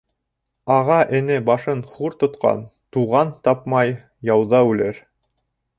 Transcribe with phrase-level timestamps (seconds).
[0.75, 3.95] Аға-эне башын хур тотҡан -Туған тапмай
[4.33, 5.05] яуҙа үлер.